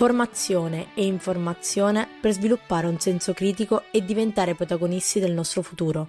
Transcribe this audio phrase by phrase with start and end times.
[0.00, 6.08] Formazione e informazione per sviluppare un senso critico e diventare protagonisti del nostro futuro.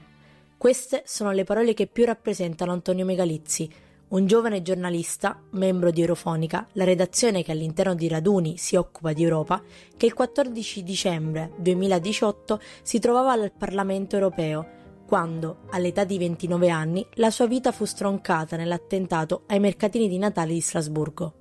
[0.57, 3.69] Queste sono le parole che più rappresentano Antonio Megalizzi,
[4.07, 9.23] un giovane giornalista, membro di Eurofonica, la redazione che all'interno di Raduni si occupa di
[9.23, 9.61] Europa,
[9.97, 14.67] che il 14 dicembre 2018 si trovava al Parlamento europeo,
[15.05, 20.53] quando, all'età di 29 anni, la sua vita fu stroncata nell'attentato ai mercatini di Natale
[20.53, 21.40] di Strasburgo.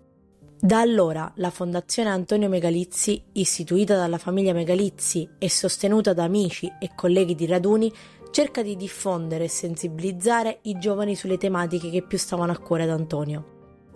[0.63, 6.91] Da allora la Fondazione Antonio Megalizzi, istituita dalla famiglia Megalizzi e sostenuta da amici e
[6.95, 7.91] colleghi di raduni,
[8.31, 12.91] cerca di diffondere e sensibilizzare i giovani sulle tematiche che più stavano a cuore ad
[12.91, 13.45] Antonio.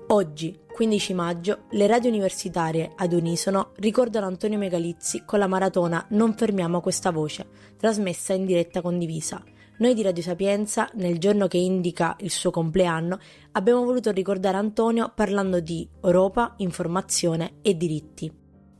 [0.08, 6.34] Oggi, 15 maggio, le radio universitarie ad unisono ricordano Antonio Megalizzi con la maratona Non
[6.34, 9.44] fermiamo questa voce, trasmessa in diretta condivisa.
[9.76, 13.18] Noi di Radio Sapienza, nel giorno che indica il suo compleanno,
[13.52, 18.32] abbiamo voluto ricordare Antonio parlando di Europa, informazione e diritti.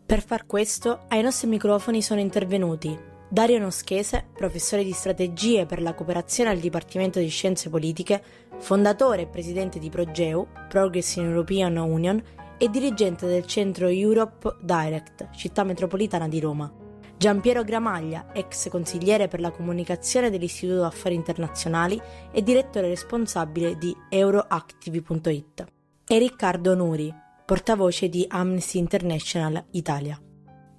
[0.07, 2.97] Per far questo, ai nostri microfoni sono intervenuti
[3.29, 8.23] Dario Noschese, professore di strategie per la cooperazione al Dipartimento di Scienze Politiche,
[8.59, 12.23] fondatore e presidente di Progeu, Progress in European Union,
[12.57, 16.84] e dirigente del centro Europe Direct, città metropolitana di Roma.
[17.25, 21.99] Giampiero Gramaglia, ex consigliere per la comunicazione dell'Istituto Affari Internazionali
[22.31, 25.65] e direttore responsabile di Euroactivi.it.
[26.07, 27.11] E Riccardo Nuri,
[27.47, 30.21] portavoce di Amnesty International Italia.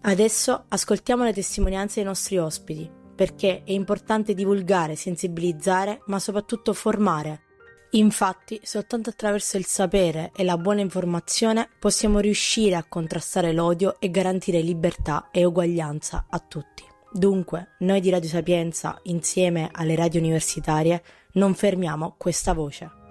[0.02, 7.45] Adesso ascoltiamo le testimonianze dei nostri ospiti, perché è importante divulgare, sensibilizzare, ma soprattutto formare
[7.96, 14.12] Infatti, soltanto attraverso il sapere e la buona informazione possiamo riuscire a contrastare l'odio e
[14.12, 16.84] garantire libertà e uguaglianza a tutti.
[17.10, 21.02] Dunque, noi di Radio Sapienza, insieme alle radio universitarie,
[21.34, 23.05] non fermiamo questa voce.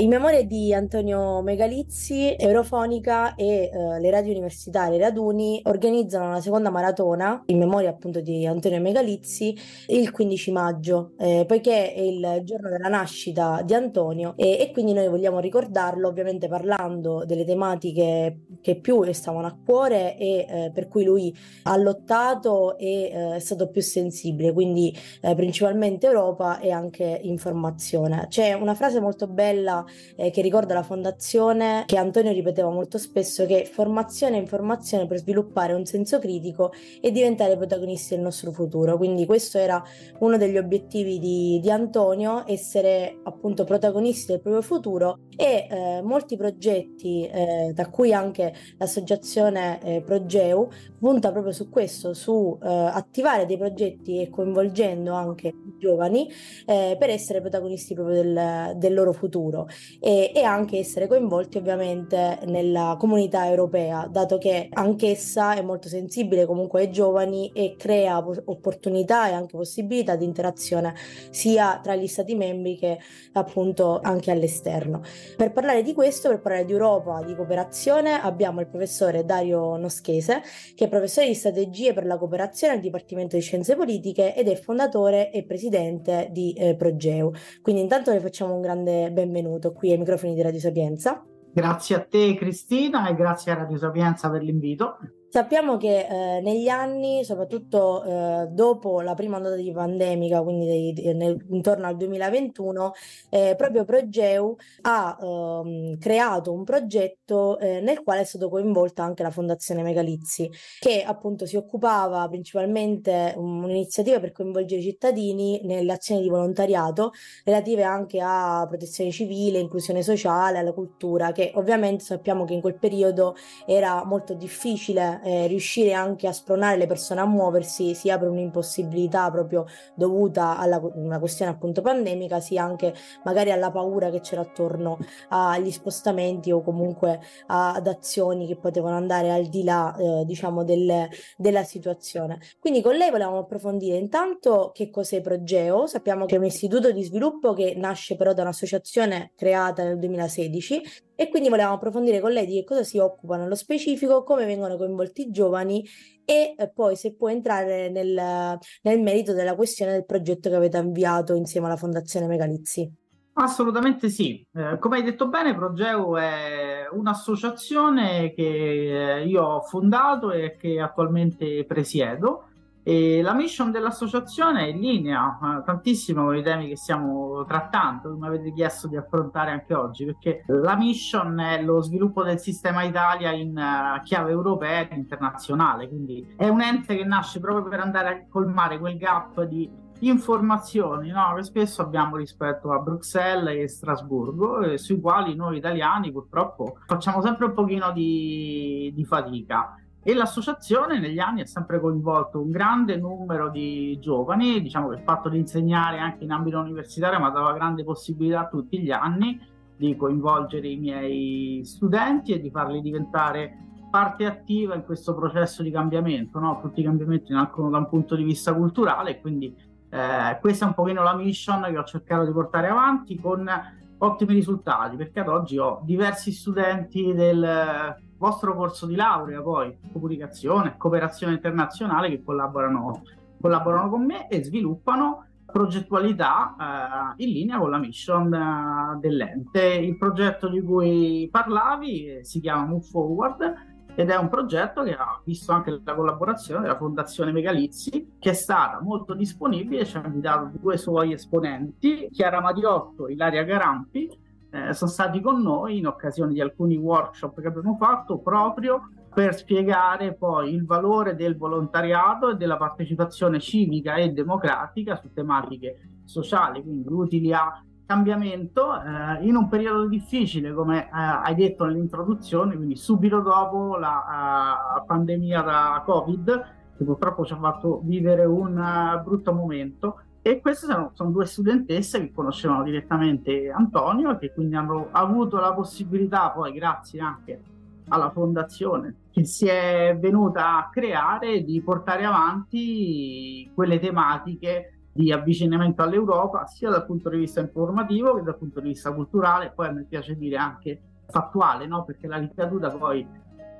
[0.00, 6.70] In memoria di Antonio Megalizzi, Eurofonica e eh, le radio universitarie Raduni organizzano la seconda
[6.70, 9.54] maratona in memoria appunto di Antonio Megalizzi
[9.88, 14.94] il 15 maggio, eh, poiché è il giorno della nascita di Antonio e, e, quindi
[14.94, 20.70] noi vogliamo ricordarlo ovviamente parlando delle tematiche che più le stavano a cuore e eh,
[20.72, 26.58] per cui lui ha lottato e eh, è stato più sensibile, quindi eh, principalmente Europa
[26.58, 28.28] e anche informazione.
[28.30, 29.84] C'è una frase molto bella
[30.16, 35.18] eh, che ricorda la fondazione che Antonio ripeteva molto spesso che formazione e informazione per
[35.18, 38.96] sviluppare un senso critico e diventare protagonisti del nostro futuro.
[38.96, 39.82] Quindi questo era
[40.20, 46.36] uno degli obiettivi di, di Antonio, essere appunto protagonisti del proprio futuro e eh, molti
[46.36, 50.68] progetti, eh, tra cui anche l'associazione eh, Progeu,
[50.98, 56.28] punta proprio su questo, su eh, attivare dei progetti e coinvolgendo anche i giovani
[56.66, 59.66] eh, per essere protagonisti proprio del, del loro futuro
[60.00, 66.46] e, e, anche essere coinvolti ovviamente nella comunità europea, dato che anch'essa è molto sensibile
[66.46, 70.94] comunque ai giovani e crea opportunità e anche possibilità di interazione
[71.30, 72.98] sia tra gli stati membri che
[73.32, 75.02] appunto anche all'esterno.
[75.36, 80.42] Per parlare di questo, per parlare di Europa, di cooperazione, abbiamo il professore Dario Noschese,
[80.74, 84.54] che è professore di strategie per la cooperazione al Dipartimento di Scienze Politiche ed è
[84.56, 87.32] fondatore e presidente di eh, Progeu.
[87.62, 91.24] Quindi intanto le facciamo un grande benvenuto qui ai microfoni di Radio Sapienza.
[91.52, 94.98] Grazie a te Cristina e grazie a Radio Sapienza per l'invito.
[95.32, 101.14] Sappiamo che eh, negli anni, soprattutto eh, dopo la prima ondata di pandemica, quindi dei,
[101.14, 102.92] nel, intorno al 2021,
[103.28, 109.22] eh, proprio Progeu ha ehm, creato un progetto eh, nel quale è stato coinvolta anche
[109.22, 115.92] la Fondazione Megalizzi, che appunto si occupava principalmente um, un'iniziativa per coinvolgere i cittadini nelle
[115.92, 117.12] azioni di volontariato
[117.44, 122.78] relative anche a protezione civile, inclusione sociale, alla cultura, che ovviamente sappiamo che in quel
[122.80, 128.28] periodo era molto difficile eh, riuscire anche a spronare le persone a muoversi sia per
[128.28, 132.94] un'impossibilità proprio dovuta alla una questione appunto pandemica, sia anche
[133.24, 138.96] magari alla paura che c'era attorno agli spostamenti o comunque a, ad azioni che potevano
[138.96, 142.40] andare al di là eh, diciamo del, della situazione.
[142.58, 147.02] Quindi con lei volevamo approfondire intanto che cos'è Progeo, sappiamo che è un istituto di
[147.02, 152.46] sviluppo che nasce però da un'associazione creata nel 2016 e quindi volevamo approfondire con lei
[152.46, 155.86] di che cosa si occupa nello specifico, come vengono coinvolti i giovani
[156.24, 160.78] e eh, poi se può entrare nel, nel merito della questione del progetto che avete
[160.78, 162.90] avviato insieme alla Fondazione Megalizzi.
[163.34, 170.32] Assolutamente sì, eh, come hai detto bene, Progeo è un'associazione che eh, io ho fondato
[170.32, 172.44] e che attualmente presiedo
[172.82, 178.10] E la mission dell'associazione è in linea eh, tantissimo con i temi che stiamo trattando,
[178.10, 182.82] come avete chiesto di affrontare anche oggi, perché la mission è lo sviluppo del sistema
[182.82, 187.80] Italia in uh, chiave europea ed internazionale, quindi è un ente che nasce proprio per
[187.80, 191.34] andare a colmare quel gap di informazioni no?
[191.34, 197.20] che spesso abbiamo rispetto a Bruxelles e Strasburgo, e sui quali noi italiani purtroppo facciamo
[197.20, 202.96] sempre un pochino di, di fatica e l'associazione negli anni ha sempre coinvolto un grande
[202.96, 207.52] numero di giovani, diciamo che il fatto di insegnare anche in ambito universitario mi la
[207.52, 209.38] grande possibilità tutti gli anni
[209.76, 215.70] di coinvolgere i miei studenti e di farli diventare parte attiva in questo processo di
[215.70, 216.38] cambiamento.
[216.38, 216.60] No?
[216.60, 219.54] Tutti i cambiamenti nascono da un punto di vista culturale quindi
[219.90, 223.50] eh, questa è un pochino la mission che ho cercato di portare avanti con
[223.98, 230.74] ottimi risultati perché ad oggi ho diversi studenti del vostro corso di laurea, poi comunicazione,
[230.76, 233.02] cooperazione internazionale che collaborano,
[233.40, 239.64] collaborano con me e sviluppano progettualità eh, in linea con la mission eh, dell'ente.
[239.64, 243.54] Il progetto di cui parlavi eh, si chiama Move Forward
[243.94, 248.34] ed è un progetto che ha visto anche la collaborazione della Fondazione Megalizzi che è
[248.34, 254.74] stata molto disponibile, ci ha invitato due suoi esponenti, Chiara Mariotto e Ilaria Garampi, eh,
[254.74, 260.14] sono stati con noi in occasione di alcuni workshop che abbiamo fatto proprio per spiegare
[260.14, 266.86] poi il valore del volontariato e della partecipazione civica e democratica su tematiche sociali, quindi
[266.88, 273.20] utili a cambiamento eh, in un periodo difficile, come eh, hai detto nell'introduzione, quindi subito
[273.20, 276.44] dopo la uh, pandemia da Covid,
[276.76, 281.24] che purtroppo ci ha fatto vivere un uh, brutto momento e queste sono, sono, due
[281.24, 287.40] studentesse che conoscevano direttamente Antonio e che quindi hanno avuto la possibilità, poi grazie anche
[287.88, 295.82] alla fondazione che si è venuta a creare, di portare avanti quelle tematiche di avvicinamento
[295.82, 299.72] all'Europa, sia dal punto di vista informativo che dal punto di vista culturale, poi a
[299.72, 301.84] me piace dire anche fattuale, no?
[301.84, 303.06] perché la ricaduta poi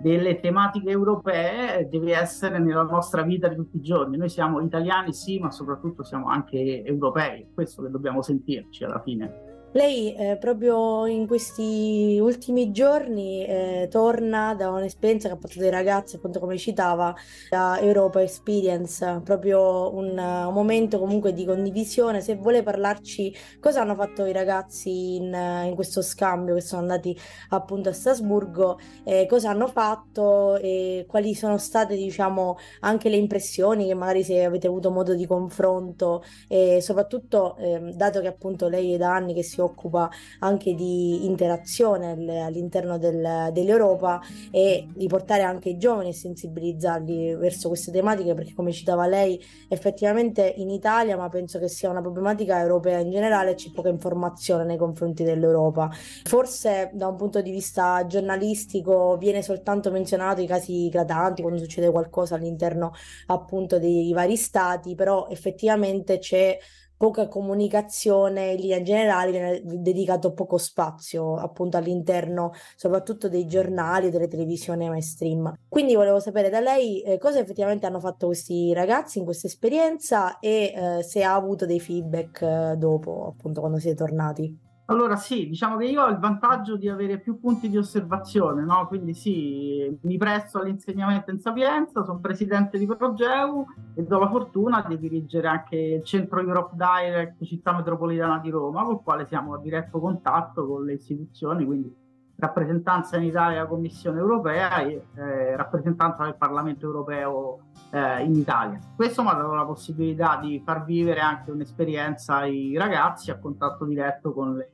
[0.00, 4.16] delle tematiche europee deve essere nella nostra vita di tutti i giorni.
[4.16, 9.49] Noi siamo italiani, sì, ma soprattutto siamo anche europei, questo che dobbiamo sentirci alla fine.
[9.72, 15.70] Lei eh, proprio in questi ultimi giorni eh, torna da un'esperienza che ha portato i
[15.70, 17.14] ragazzi, appunto come citava,
[17.48, 22.20] da Europa Experience, proprio un, un, momento comunque di condivisione.
[22.20, 25.32] Se vuole parlarci cosa hanno fatto i ragazzi in,
[25.66, 27.16] in questo scambio che sono andati
[27.50, 33.86] appunto a Strasburgo, eh, cosa hanno fatto e quali sono state diciamo anche le impressioni
[33.86, 38.94] che magari se avete avuto modo di confronto e soprattutto ehm, dato che appunto lei
[38.94, 40.10] è da anni che si occupa
[40.40, 42.12] anche di interazione
[42.42, 44.20] all'interno del, dell'Europa
[44.50, 49.40] e di portare anche i giovani e sensibilizzarli verso queste tematiche perché come citava lei
[49.68, 54.64] effettivamente in Italia ma penso che sia una problematica europea in generale c'è poca informazione
[54.64, 55.90] nei confronti dell'Europa.
[56.24, 61.90] Forse da un punto di vista giornalistico viene soltanto menzionato i casi eclatanti quando succede
[61.90, 62.92] qualcosa all'interno
[63.26, 66.58] appunto dei vari stati però effettivamente c'è
[67.00, 74.10] poca comunicazione in linea generale, viene dedicato poco spazio appunto all'interno soprattutto dei giornali e
[74.10, 75.50] delle televisioni mainstream.
[75.66, 80.38] Quindi volevo sapere da lei eh, cosa effettivamente hanno fatto questi ragazzi in questa esperienza
[80.40, 84.68] e eh, se ha avuto dei feedback eh, dopo appunto quando siete tornati.
[84.90, 88.88] Allora sì, diciamo che io ho il vantaggio di avere più punti di osservazione, no?
[88.88, 94.84] quindi sì, mi presto all'insegnamento in Sapienza, sono presidente di Progeu e do la fortuna
[94.88, 99.54] di dirigere anche il centro Europe Direct Città Metropolitana di Roma, con il quale siamo
[99.54, 101.94] a diretto contatto con le istituzioni, quindi
[102.40, 108.80] rappresentanza in Italia della Commissione europea e eh, rappresentanza del Parlamento europeo eh, in Italia.
[108.96, 113.84] Questo mi ha dato la possibilità di far vivere anche un'esperienza ai ragazzi a contatto
[113.84, 114.70] diretto con le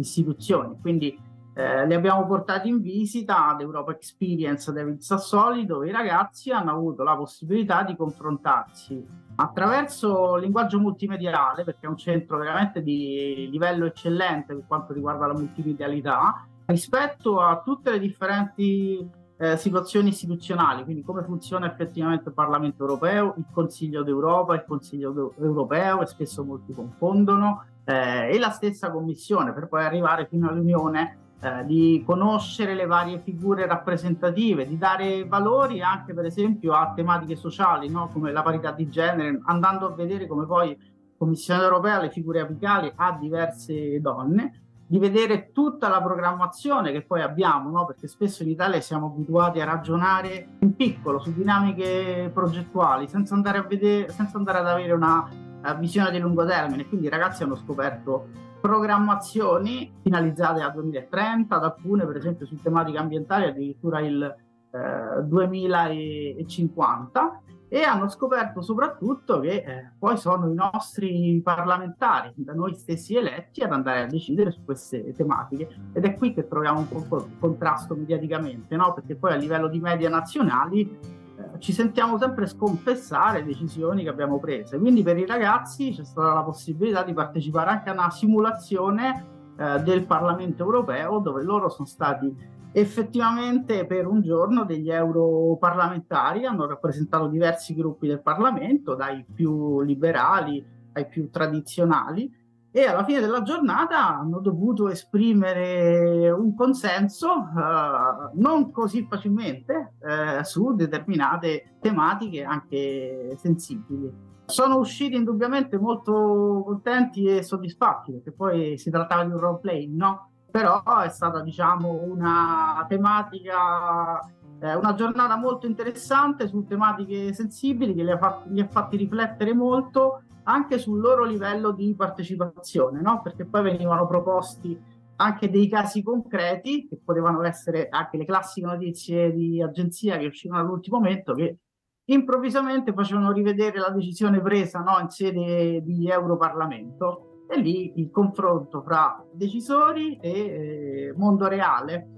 [0.00, 0.76] istituzioni.
[0.80, 1.18] Quindi
[1.54, 6.70] eh, li abbiamo portati in visita ad Europa Experience David Sassoli, dove i ragazzi hanno
[6.70, 9.04] avuto la possibilità di confrontarsi
[9.36, 15.34] attraverso linguaggio multimediale, perché è un centro veramente di livello eccellente per quanto riguarda la
[15.34, 22.82] multimedialità, rispetto a tutte le differenti eh, situazioni istituzionali, quindi come funziona effettivamente il Parlamento
[22.82, 29.52] europeo, il Consiglio d'Europa, il Consiglio europeo, che spesso molti confondono, e la stessa Commissione,
[29.52, 35.80] per poi arrivare fino all'Unione, eh, di conoscere le varie figure rappresentative, di dare valori
[35.80, 38.10] anche per esempio a tematiche sociali, no?
[38.12, 40.76] come la parità di genere, andando a vedere come poi
[41.16, 47.22] Commissione europea le figure apicali ha diverse donne di vedere tutta la programmazione che poi
[47.22, 47.86] abbiamo, no?
[47.86, 53.58] perché spesso in Italia siamo abituati a ragionare in piccolo su dinamiche progettuali senza andare,
[53.58, 55.28] a vedere, senza andare ad avere una
[55.62, 56.88] uh, visione di lungo termine.
[56.88, 58.30] Quindi i ragazzi hanno scoperto
[58.60, 64.36] programmazioni finalizzate al 2030, ad alcune per esempio su tematiche ambientali addirittura il
[64.72, 67.42] uh, 2050
[67.72, 73.62] e hanno scoperto soprattutto che eh, poi sono i nostri parlamentari, da noi stessi eletti,
[73.62, 77.36] ad andare a decidere su queste tematiche ed è qui che troviamo un po' il
[77.38, 78.92] contrasto mediaticamente, no?
[78.92, 84.40] perché poi a livello di media nazionali eh, ci sentiamo sempre sconfessare decisioni che abbiamo
[84.40, 84.76] preso.
[84.76, 89.78] Quindi per i ragazzi c'è stata la possibilità di partecipare anche a una simulazione eh,
[89.78, 97.26] del Parlamento europeo dove loro sono stati effettivamente per un giorno degli europarlamentari hanno rappresentato
[97.26, 102.38] diversi gruppi del Parlamento, dai più liberali ai più tradizionali,
[102.72, 110.42] e alla fine della giornata hanno dovuto esprimere un consenso uh, non così facilmente uh,
[110.44, 114.28] su determinate tematiche anche sensibili.
[114.44, 119.88] Sono usciti indubbiamente molto contenti e soddisfatti perché poi si trattava di un role play,
[119.88, 120.29] no?
[120.50, 124.18] Però è stata diciamo una tematica
[124.60, 129.54] eh, una giornata molto interessante su tematiche sensibili che li ha, fatti, ha fatti riflettere
[129.54, 133.22] molto anche sul loro livello di partecipazione no?
[133.22, 134.78] perché poi venivano proposti
[135.16, 140.62] anche dei casi concreti che potevano essere anche le classiche notizie di agenzia che uscivano
[140.62, 141.58] all'ultimo momento che
[142.04, 144.98] improvvisamente facevano rivedere la decisione presa no?
[145.00, 152.08] in sede di Europarlamento e lì il confronto fra decisori e eh, mondo reale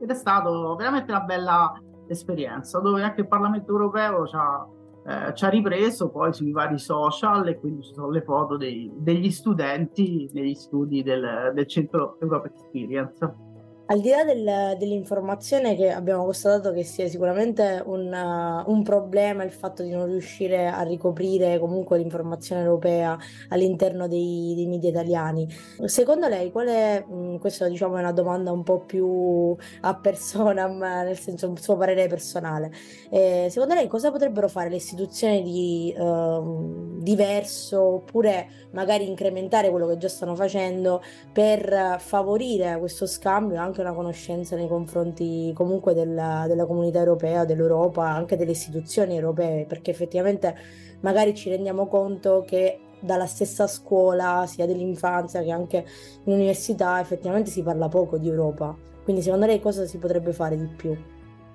[0.00, 1.72] ed è stato veramente una bella
[2.08, 4.66] esperienza dove anche il Parlamento europeo ci ha,
[5.06, 8.90] eh, ci ha ripreso poi sui vari social e quindi ci sono le foto dei,
[8.96, 13.48] degli studenti negli studi del, del centro Europe Experience.
[13.90, 19.42] Al di là del, dell'informazione che abbiamo constatato che sia sicuramente un, uh, un, problema
[19.42, 23.18] il fatto di non riuscire a ricoprire comunque l'informazione europea
[23.48, 25.48] all'interno dei, dei media italiani,
[25.86, 29.96] secondo lei qual è, mh, mm, questa diciamo è una domanda un po' più a
[29.96, 32.70] personam, nel senso un suo parere personale,
[33.10, 39.88] eh, secondo lei cosa potrebbero fare le istituzioni di uh, diverso oppure magari incrementare quello
[39.88, 45.94] che già stanno facendo per favorire questo scambio anche anche una conoscenza nei confronti comunque
[45.94, 50.56] della, della comunità europea, dell'Europa, anche delle istituzioni europee, perché effettivamente
[51.00, 55.86] magari ci rendiamo conto che dalla stessa scuola, sia dell'infanzia che anche
[56.24, 58.76] in università, effettivamente si parla poco di Europa.
[59.02, 60.96] Quindi secondo lei cosa si potrebbe fare di più?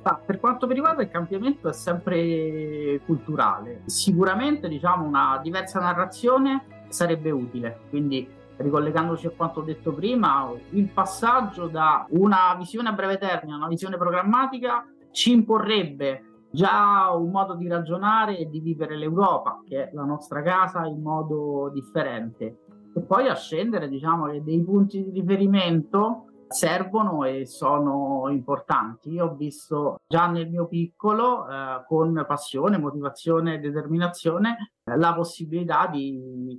[0.02, 3.82] Ah, per quanto mi riguarda il cambiamento è sempre culturale.
[3.86, 8.28] Sicuramente diciamo, una diversa narrazione sarebbe utile, quindi
[8.58, 13.68] ricollegandoci a quanto detto prima, il passaggio da una visione a breve termine a una
[13.68, 19.94] visione programmatica ci imporrebbe già un modo di ragionare e di vivere l'Europa, che è
[19.94, 22.60] la nostra casa, in modo differente.
[22.96, 29.12] E poi a scendere, diciamo che dei punti di riferimento servono e sono importanti.
[29.12, 35.88] Io ho visto già nel mio piccolo, eh, con passione, motivazione e determinazione, la possibilità
[35.88, 36.58] di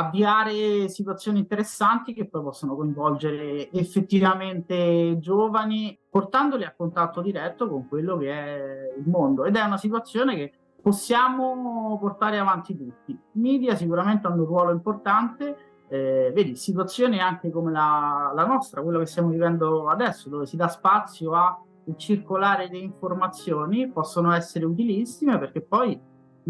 [0.00, 8.16] avviare situazioni interessanti che poi possono coinvolgere effettivamente giovani, portandoli a contatto diretto con quello
[8.16, 9.44] che è il mondo.
[9.44, 13.12] Ed è una situazione che possiamo portare avanti tutti.
[13.12, 15.56] I media sicuramente hanno un ruolo importante.
[15.88, 20.56] Eh, vedi, situazioni anche come la, la nostra, quello che stiamo vivendo adesso, dove si
[20.56, 21.56] dà spazio al
[21.96, 26.00] circolare di informazioni, possono essere utilissime perché poi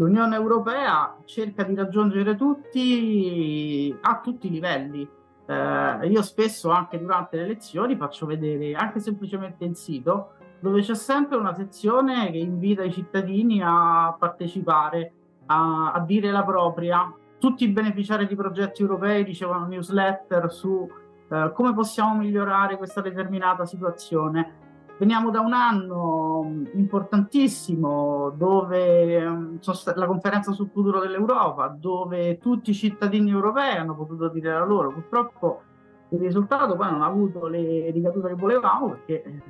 [0.01, 5.07] l'Unione Europea cerca di raggiungere tutti a tutti i livelli.
[5.45, 10.95] Eh, io spesso anche durante le lezioni faccio vedere anche semplicemente il sito dove c'è
[10.95, 15.13] sempre una sezione che invita i cittadini a partecipare,
[15.47, 17.13] a, a dire la propria.
[17.39, 20.87] Tutti i beneficiari di progetti europei ricevono newsletter su
[21.29, 24.60] eh, come possiamo migliorare questa determinata situazione
[25.01, 29.55] Veniamo da un anno importantissimo dove mm,
[29.95, 34.91] la conferenza sul futuro dell'Europa, dove tutti i cittadini europei hanno potuto dire la loro.
[34.91, 35.61] Purtroppo
[36.09, 39.41] il risultato poi non ha avuto le ricadute che volevamo perché eh,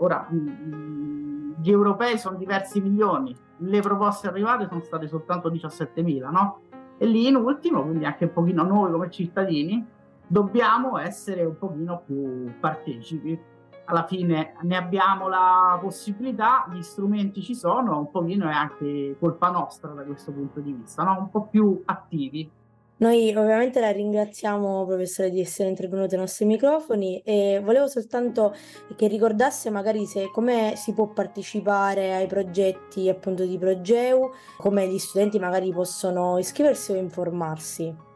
[0.00, 6.60] ora mm, gli europei sono diversi milioni, le proposte arrivate sono state soltanto 17.000, no?
[6.98, 9.82] E lì in ultimo, quindi anche un pochino noi come cittadini,
[10.26, 13.52] dobbiamo essere un pochino più partecipi
[13.86, 19.50] alla fine ne abbiamo la possibilità, gli strumenti ci sono, un pochino è anche colpa
[19.50, 21.18] nostra da questo punto di vista, no?
[21.18, 22.50] un po' più attivi.
[22.96, 28.54] Noi ovviamente la ringraziamo, professore, di essere intervenuto ai nostri microfoni e volevo soltanto
[28.94, 34.98] che ricordasse magari se, come si può partecipare ai progetti appunto di Progeu, come gli
[34.98, 38.13] studenti magari possono iscriversi o informarsi.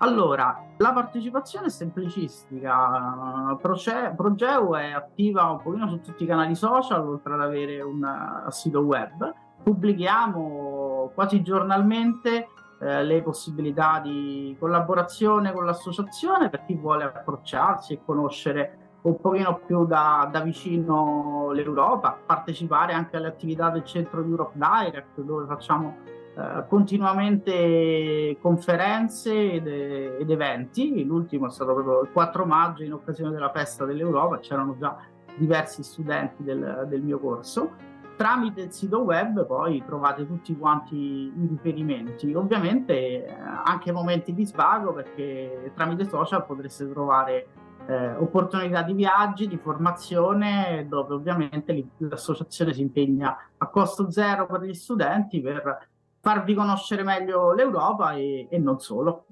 [0.00, 3.56] Allora, la partecipazione è semplicistica.
[3.60, 8.02] Proce- Progeu è attiva un pochino su tutti i canali social, oltre ad avere un
[8.46, 9.34] uh, sito web.
[9.62, 12.48] Pubblichiamo quasi giornalmente
[12.80, 19.60] eh, le possibilità di collaborazione con l'associazione per chi vuole approcciarsi e conoscere un pochino
[19.66, 25.96] più da, da vicino l'Europa, partecipare anche alle attività del centro Europe Direct dove facciamo
[26.38, 31.04] eh, continuamente conferenze ed, ed, eventi.
[31.04, 34.96] L'ultimo è stato proprio il 4 maggio in occasione della festa dell'Europa, c'erano già
[35.36, 37.86] diversi studenti del, del mio corso
[38.18, 42.34] tramite il sito web poi trovate tutti quanti i riferimenti.
[42.34, 43.32] Ovviamente eh,
[43.64, 47.46] anche momenti di svago perché tramite social potreste trovare
[47.86, 54.62] eh, opportunità di viaggi, di formazione, dove ovviamente l'associazione si impegna a costo zero per
[54.62, 55.88] gli studenti per
[56.28, 59.24] farvi conoscere meglio l'Europa e, e non solo.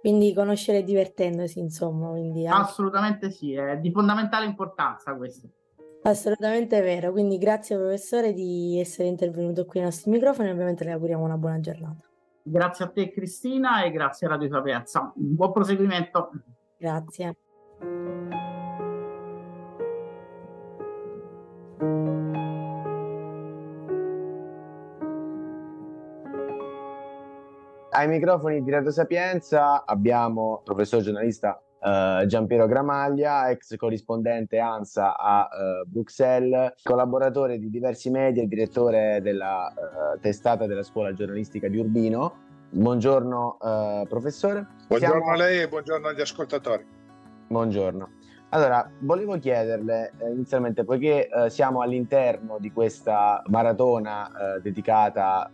[0.00, 2.08] Quindi conoscere divertendosi, insomma.
[2.08, 2.46] Anche...
[2.48, 5.48] Assolutamente sì, è di fondamentale importanza questo.
[6.02, 10.92] Assolutamente vero, quindi grazie professore di essere intervenuto qui ai nostri microfoni e ovviamente le
[10.92, 12.08] auguriamo una buona giornata.
[12.42, 15.12] Grazie a te Cristina e grazie a Radio Sapienza.
[15.14, 16.30] buon proseguimento.
[16.78, 17.36] Grazie.
[28.00, 35.16] Ai microfoni di Radio Sapienza abbiamo il professor giornalista Uh, Giampiero Gramaglia, ex corrispondente ANSA
[35.16, 41.68] a uh, Bruxelles, collaboratore di diversi media e direttore della uh, testata della scuola giornalistica
[41.68, 42.34] di Urbino.
[42.68, 43.56] Buongiorno
[44.06, 44.66] professore.
[44.88, 45.32] Buongiorno Siamo...
[45.32, 46.86] a lei e buongiorno agli ascoltatori.
[47.48, 48.08] Buongiorno.
[48.50, 55.48] Allora, volevo chiederle eh, inizialmente, poiché eh, siamo all'interno di questa maratona eh, dedicata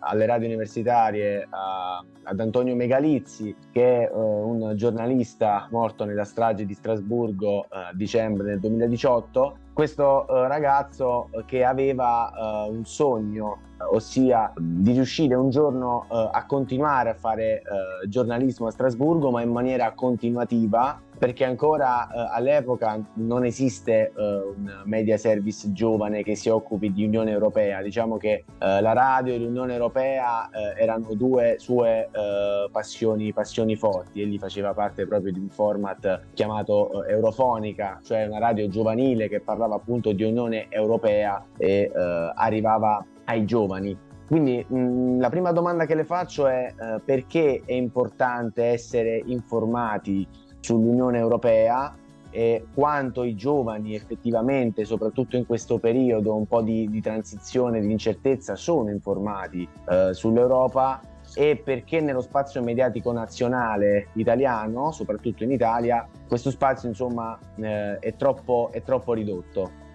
[0.00, 6.66] alle radio universitarie a, ad Antonio Megalizzi, che è uh, un giornalista morto nella strage
[6.66, 9.56] di Strasburgo a uh, dicembre del 2018.
[9.72, 13.60] Questo uh, ragazzo che aveva un sogno,
[13.92, 17.62] ossia di riuscire un giorno a continuare a fare
[18.08, 24.82] giornalismo a Strasburgo, ma in maniera continuativa perché ancora eh, all'epoca non esiste eh, un
[24.84, 27.82] media service giovane che si occupi di Unione Europea.
[27.82, 33.76] Diciamo che eh, la radio e l'Unione Europea eh, erano due sue eh, passioni, passioni,
[33.76, 34.22] forti.
[34.22, 39.40] Egli faceva parte proprio di un format chiamato eh, Eurofonica, cioè una radio giovanile che
[39.40, 41.90] parlava appunto di Unione Europea e
[42.34, 43.96] arrivava ai giovani.
[44.26, 46.72] Quindi mh, la prima domanda che le faccio è
[47.04, 50.26] perché è importante essere informati
[50.68, 51.96] sull'Unione Europea
[52.30, 57.90] e quanto i giovani effettivamente, soprattutto in questo periodo un po' di, di transizione, di
[57.90, 61.00] incertezza, sono informati eh, sull'Europa
[61.34, 68.14] e perché nello spazio mediatico nazionale italiano, soprattutto in Italia, questo spazio insomma eh, è,
[68.16, 69.86] troppo, è troppo ridotto.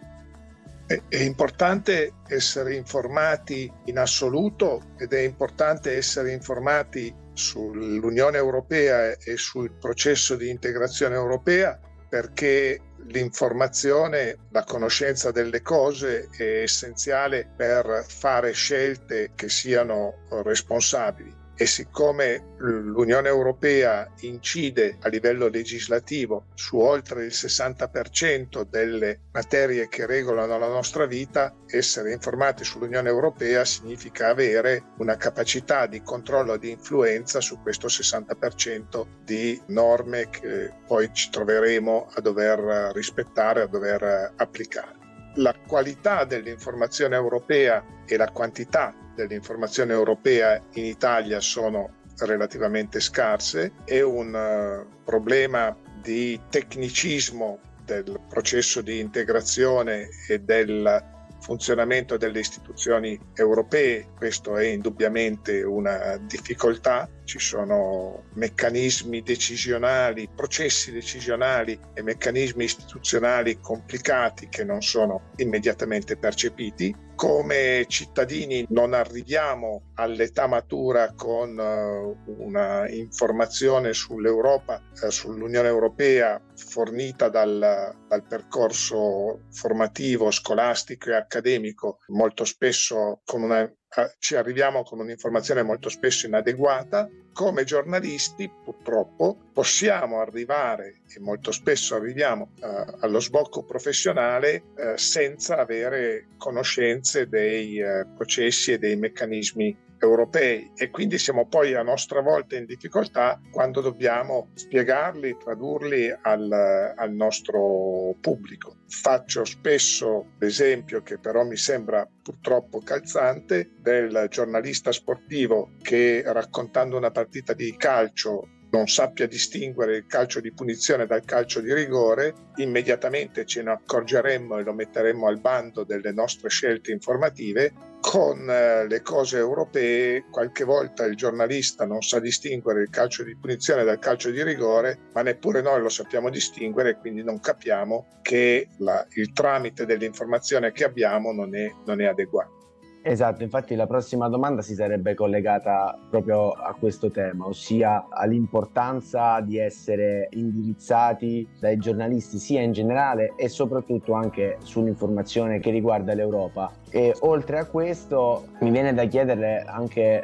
[0.85, 9.71] È importante essere informati in assoluto ed è importante essere informati sull'Unione Europea e sul
[9.77, 19.31] processo di integrazione europea perché l'informazione, la conoscenza delle cose è essenziale per fare scelte
[19.35, 28.63] che siano responsabili e siccome l'Unione Europea incide a livello legislativo su oltre il 60%
[28.69, 35.85] delle materie che regolano la nostra vita, essere informati sull'Unione Europea significa avere una capacità
[35.85, 42.19] di controllo e di influenza su questo 60% di norme che poi ci troveremo a
[42.19, 44.97] dover rispettare, a dover applicare.
[45.35, 54.01] La qualità dell'informazione europea e la quantità dell'informazione europea in Italia sono relativamente scarse, è
[54.01, 64.07] un uh, problema di tecnicismo del processo di integrazione e del funzionamento delle istituzioni europee,
[64.15, 74.49] questo è indubbiamente una difficoltà, ci sono meccanismi decisionali, processi decisionali e meccanismi istituzionali complicati
[74.49, 76.95] che non sono immediatamente percepiti.
[77.15, 87.29] Come cittadini non arriviamo all'età matura con uh, una informazione sull'Europa, uh, sull'Unione Europea fornita
[87.29, 93.75] dal, dal percorso formativo, scolastico e accademico, molto spesso con una eh,
[94.19, 101.95] ci arriviamo con un'informazione molto spesso inadeguata, come giornalisti purtroppo possiamo arrivare e molto spesso
[101.95, 109.77] arriviamo eh, allo sbocco professionale eh, senza avere conoscenze dei eh, processi e dei meccanismi
[110.05, 116.51] europei e quindi siamo poi a nostra volta in difficoltà quando dobbiamo spiegarli, tradurli al,
[116.95, 118.77] al nostro pubblico.
[118.87, 127.11] Faccio spesso l'esempio che però mi sembra purtroppo calzante del giornalista sportivo che raccontando una
[127.11, 133.45] partita di calcio non sappia distinguere il calcio di punizione dal calcio di rigore, immediatamente
[133.45, 137.91] ce ne accorgeremmo e lo metteremmo al bando delle nostre scelte informative.
[138.01, 143.37] Con eh, le cose europee, qualche volta il giornalista non sa distinguere il calcio di
[143.37, 148.69] punizione dal calcio di rigore, ma neppure noi lo sappiamo distinguere quindi non capiamo che
[148.79, 152.62] la, il tramite dell'informazione che abbiamo non è, non è adeguato.
[153.05, 159.57] Esatto, infatti la prossima domanda si sarebbe collegata proprio a questo tema, ossia all'importanza di
[159.57, 166.71] essere indirizzati dai giornalisti sia in generale e soprattutto anche sull'informazione che riguarda l'Europa.
[166.89, 170.23] E oltre a questo mi viene da chiederle anche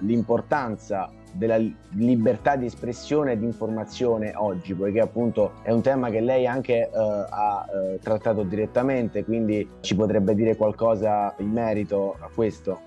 [0.00, 1.58] l'importanza della
[1.90, 6.88] libertà di espressione e di informazione oggi, poiché appunto è un tema che lei anche
[6.92, 12.80] uh, ha uh, trattato direttamente, quindi ci potrebbe dire qualcosa in merito a questo?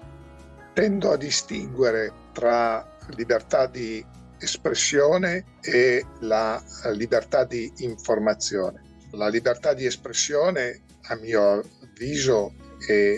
[0.74, 4.04] Tendo a distinguere tra libertà di
[4.40, 6.62] espressione e la
[6.94, 8.82] libertà di informazione.
[9.12, 12.54] La libertà di espressione, a mio avviso,
[12.88, 13.18] è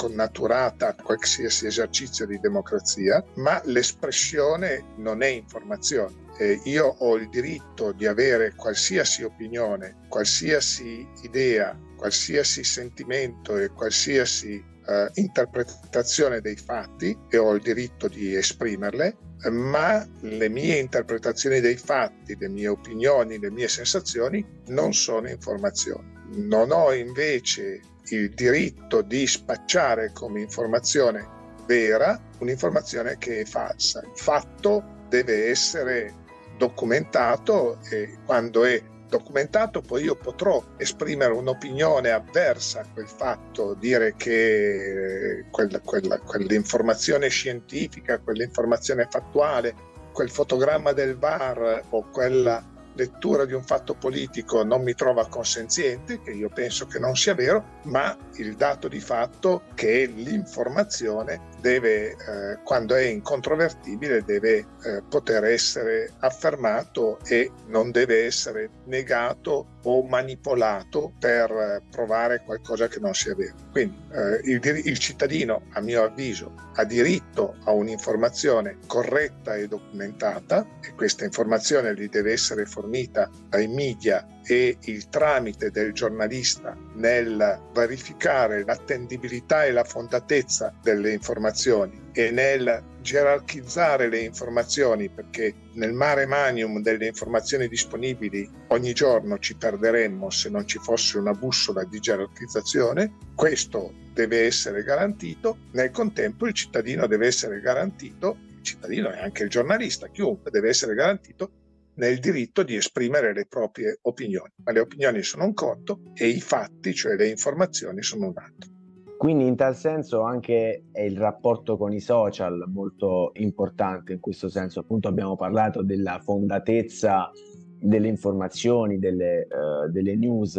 [0.00, 6.28] connaturata a qualsiasi esercizio di democrazia, ma l'espressione non è informazione.
[6.38, 14.64] Eh, io ho il diritto di avere qualsiasi opinione, qualsiasi idea, qualsiasi sentimento e qualsiasi
[14.86, 19.18] eh, interpretazione dei fatti e ho il diritto di esprimerle,
[19.50, 26.16] ma le mie interpretazioni dei fatti, le mie opinioni, le mie sensazioni non sono informazioni.
[26.36, 34.00] Non ho invece il diritto di spacciare come informazione vera un'informazione che è falsa.
[34.00, 36.14] Il fatto deve essere
[36.56, 44.14] documentato e quando è documentato poi io potrò esprimere un'opinione avversa a quel fatto, dire
[44.16, 49.74] che quella, quella, quell'informazione scientifica, quell'informazione fattuale,
[50.12, 56.20] quel fotogramma del VAR o quella lettura di un fatto politico non mi trova consenziente,
[56.20, 62.10] che io penso che non sia vero, ma il dato di fatto che l'informazione deve,
[62.10, 70.02] eh, quando è incontrovertibile, deve eh, poter essere affermato e non deve essere negato o
[70.02, 73.54] manipolato per eh, provare qualcosa che non sia vero.
[73.70, 80.66] Quindi eh, il, il cittadino, a mio avviso, ha diritto a un'informazione corretta e documentata
[80.82, 87.68] e questa informazione gli deve essere fornita ai media e il tramite del giornalista nel
[87.72, 96.26] verificare l'attendibilità e la fondatezza delle informazioni e nel gerarchizzare le informazioni perché nel mare
[96.26, 101.98] manium delle informazioni disponibili ogni giorno ci perderemmo se non ci fosse una bussola di
[101.98, 109.20] gerarchizzazione, questo deve essere garantito, nel contempo il cittadino deve essere garantito, il cittadino e
[109.20, 111.52] anche il giornalista, chiunque deve essere garantito
[112.00, 116.40] nel diritto di esprimere le proprie opinioni, ma le opinioni sono un conto e i
[116.40, 118.70] fatti, cioè le informazioni, sono un altro.
[119.18, 124.80] Quindi in tal senso anche il rapporto con i social molto importante in questo senso,
[124.80, 127.30] appunto abbiamo parlato della fondatezza
[127.78, 130.56] delle informazioni, delle, uh, delle news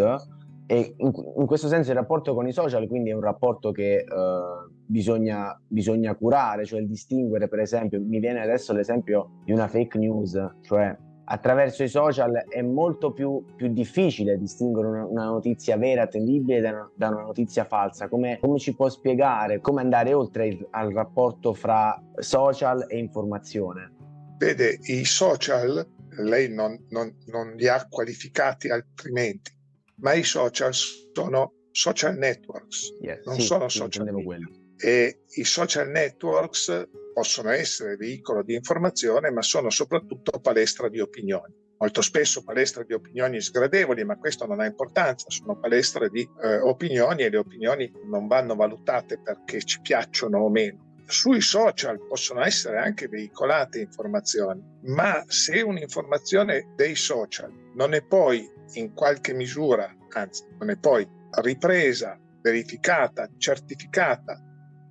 [0.68, 4.06] e in, in, questo senso il rapporto con i social quindi è un rapporto che
[4.08, 9.98] uh, bisogna, bisogna curare, cioè distinguere per esempio, mi viene adesso l'esempio di una fake
[9.98, 10.96] news, cioè
[11.26, 16.70] attraverso i social è molto più, più difficile distinguere una, una, notizia vera, attendibile da
[16.70, 18.08] una, da una notizia falsa.
[18.08, 23.94] Come, come, ci può spiegare come andare oltre il, al rapporto fra social e informazione?
[24.38, 29.52] Vede, i social lei non, non, non li ha qualificati altrimenti,
[29.98, 34.50] ma i social sono social networks, yes, non sì, sono social media.
[34.78, 41.54] E i social networks possono essere veicolo di informazione, ma sono soprattutto palestra di opinioni.
[41.78, 46.60] Molto spesso palestra di opinioni sgradevoli, ma questo non ha importanza, sono palestra di eh,
[46.60, 50.90] opinioni e le opinioni non vanno valutate perché ci piacciono o meno.
[51.08, 58.48] Sui social possono essere anche veicolate informazioni, ma se un'informazione dei social non è poi
[58.74, 61.06] in qualche misura, anzi non è poi
[61.42, 64.40] ripresa, verificata, certificata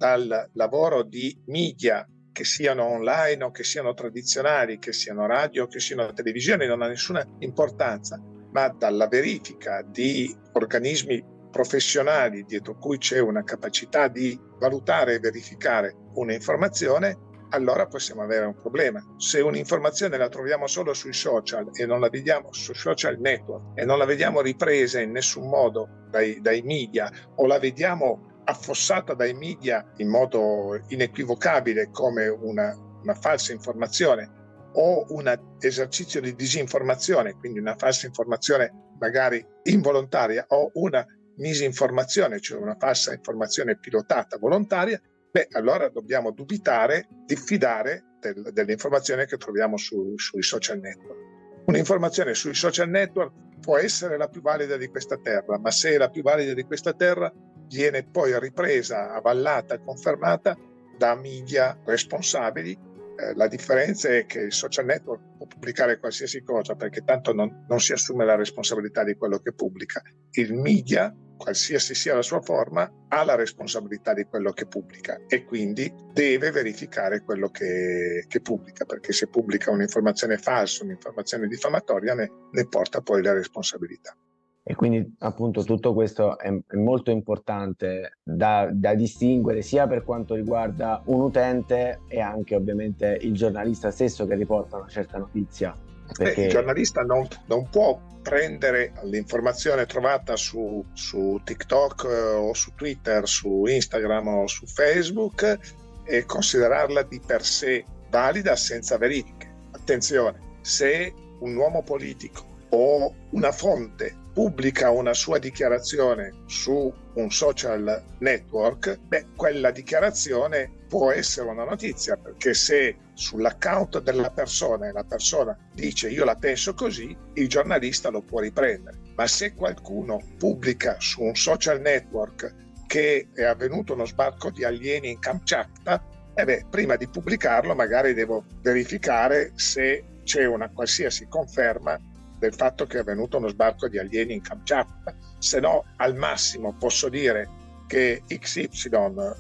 [0.01, 5.79] dal lavoro di media che siano online o che siano tradizionali, che siano radio che
[5.79, 8.19] siano televisione, non ha nessuna importanza,
[8.51, 15.95] ma dalla verifica di organismi professionali dietro cui c'è una capacità di valutare e verificare
[16.15, 17.19] un'informazione,
[17.51, 19.05] allora possiamo avere un problema.
[19.19, 23.85] Se un'informazione la troviamo solo sui social e non la vediamo su social network e
[23.85, 29.33] non la vediamo ripresa in nessun modo dai, dai media o la vediamo affossata dai
[29.35, 34.39] media in modo inequivocabile come una, una falsa informazione
[34.73, 41.05] o un esercizio di disinformazione, quindi una falsa informazione magari involontaria o una
[41.37, 49.37] misinformazione, cioè una falsa informazione pilotata volontaria, beh, allora dobbiamo dubitare, diffidare del, dell'informazione che
[49.37, 51.19] troviamo su, sui social network.
[51.67, 55.97] Un'informazione sui social network può essere la più valida di questa terra, ma se è
[55.97, 57.33] la più valida di questa terra,
[57.71, 60.57] viene poi ripresa, avallata, confermata
[60.99, 62.73] da media responsabili.
[63.17, 67.65] Eh, la differenza è che il social network può pubblicare qualsiasi cosa perché tanto non,
[67.69, 70.03] non si assume la responsabilità di quello che pubblica.
[70.33, 75.45] Il media qualsiasi sia la sua forma, ha la responsabilità di quello che pubblica e
[75.47, 82.31] quindi deve verificare quello che, che pubblica, perché se pubblica un'informazione falsa, un'informazione diffamatoria, ne,
[82.51, 84.15] ne porta poi la responsabilità.
[84.63, 90.35] E quindi appunto tutto questo è, è molto importante da, da, distinguere sia per quanto
[90.35, 95.75] riguarda un utente e anche ovviamente il giornalista stesso che riporta una certa notizia.
[96.17, 96.43] Perché...
[96.43, 103.27] il giornalista non, non, può prendere l'informazione trovata su, su TikTok eh, o su Twitter,
[103.27, 105.59] su Instagram o su Facebook
[106.05, 109.49] e considerarla di per sé valida senza verifiche.
[109.71, 118.03] Attenzione, se un uomo politico o una fonte pubblica una sua dichiarazione su un social
[118.19, 125.05] network, beh, quella dichiarazione può essere una notizia perché se sull'account della persona e la
[125.05, 128.99] persona dice io la penso così, il giornalista lo può riprendere.
[129.15, 132.55] Ma se qualcuno pubblica su un social network
[132.87, 138.15] che è avvenuto uno sbarco di alieni in Kamchatka, eh beh, prima di pubblicarlo magari
[138.15, 141.99] devo verificare se c'è una qualsiasi conferma
[142.41, 146.75] del fatto che è avvenuto uno sbarco di alieni in Kamchatka, se no al massimo
[146.77, 148.89] posso dire che XY,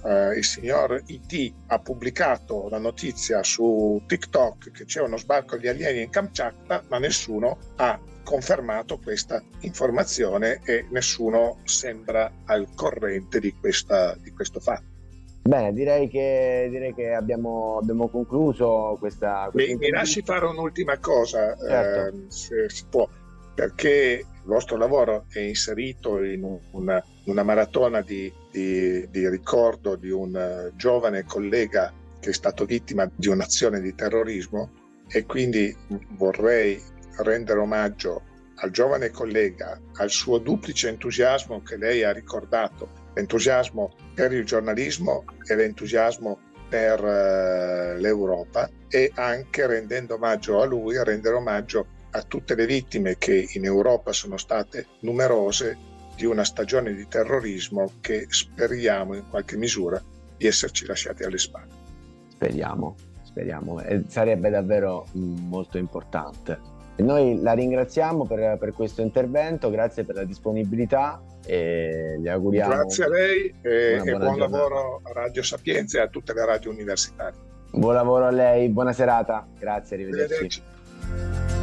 [0.04, 5.68] eh, il signor IT, ha pubblicato la notizia su TikTok che c'è uno sbarco di
[5.68, 13.54] alieni in Kamchatka, ma nessuno ha confermato questa informazione e nessuno sembra al corrente di,
[13.54, 14.89] questa, di questo fatto.
[15.42, 19.48] Bene, direi che, direi che abbiamo, abbiamo, concluso questa...
[19.50, 22.16] questa mi, mi, lasci fare un'ultima cosa, certo.
[22.16, 23.08] eh, se si può,
[23.54, 30.10] perché il vostro lavoro è inserito in una, una maratona di, di, di, ricordo di
[30.10, 34.70] un giovane collega che è stato vittima di un'azione di terrorismo
[35.08, 35.74] e quindi
[36.16, 36.80] vorrei
[37.22, 38.22] rendere omaggio
[38.60, 45.24] al giovane collega, al suo duplice entusiasmo che lei ha ricordato l'entusiasmo per il giornalismo
[45.46, 52.54] e l'entusiasmo per uh, l'Europa e anche rendendo omaggio a lui, rendere omaggio a tutte
[52.54, 59.14] le vittime che in Europa sono state numerose di una stagione di terrorismo che speriamo
[59.14, 60.02] in qualche misura
[60.36, 61.72] di esserci lasciati alle spalle.
[62.28, 66.69] Speriamo, speriamo, e sarebbe davvero mm, molto importante.
[67.00, 72.74] Noi la ringraziamo per, per questo intervento, grazie per la disponibilità e gli auguriamo.
[72.74, 74.36] Grazie a lei e, e buon giornata.
[74.36, 77.38] lavoro a Radio Sapienza e a tutte le radio universitarie.
[77.72, 79.46] Buon lavoro a lei, buona serata.
[79.58, 80.34] Grazie, arrivederci.
[80.34, 81.59] arrivederci.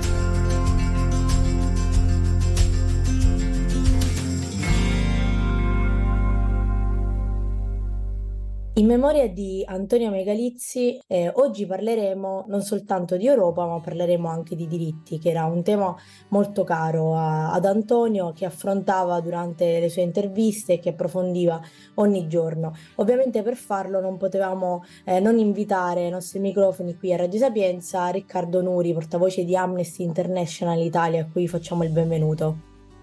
[8.77, 14.55] In memoria di Antonio Megalizzi, eh, oggi parleremo non soltanto di Europa, ma parleremo anche
[14.55, 15.95] di diritti, che era un tema
[16.27, 21.59] molto caro a, ad Antonio, che affrontava durante le sue interviste e che approfondiva
[21.95, 22.75] ogni giorno.
[22.97, 28.09] Ovviamente per farlo non potevamo eh, non invitare ai nostri microfoni qui a Radio Sapienza
[28.09, 32.57] Riccardo Nuri, portavoce di Amnesty International Italia, a cui facciamo il benvenuto.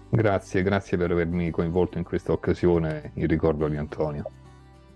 [0.07, 4.23] Grazie, grazie per avermi coinvolto in questa occasione in ricordo di Antonio.